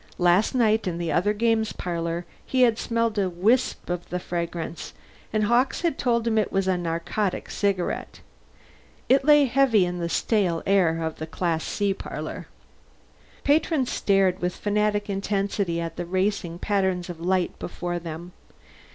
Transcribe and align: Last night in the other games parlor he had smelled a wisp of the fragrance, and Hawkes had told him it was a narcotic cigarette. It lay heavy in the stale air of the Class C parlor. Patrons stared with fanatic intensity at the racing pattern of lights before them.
Last 0.17 0.55
night 0.55 0.87
in 0.87 0.97
the 0.97 1.11
other 1.11 1.31
games 1.31 1.73
parlor 1.73 2.25
he 2.43 2.63
had 2.63 2.79
smelled 2.79 3.19
a 3.19 3.29
wisp 3.29 3.87
of 3.87 4.09
the 4.09 4.17
fragrance, 4.17 4.95
and 5.31 5.43
Hawkes 5.43 5.81
had 5.81 5.99
told 5.99 6.25
him 6.25 6.39
it 6.39 6.51
was 6.51 6.67
a 6.67 6.75
narcotic 6.75 7.51
cigarette. 7.51 8.19
It 9.09 9.25
lay 9.25 9.45
heavy 9.45 9.85
in 9.85 9.99
the 9.99 10.09
stale 10.09 10.63
air 10.65 11.03
of 11.03 11.17
the 11.19 11.27
Class 11.27 11.63
C 11.63 11.93
parlor. 11.93 12.47
Patrons 13.43 13.91
stared 13.91 14.39
with 14.41 14.55
fanatic 14.55 15.07
intensity 15.07 15.79
at 15.79 15.97
the 15.97 16.05
racing 16.07 16.57
pattern 16.57 17.01
of 17.07 17.19
lights 17.19 17.57
before 17.59 17.99
them. 17.99 18.31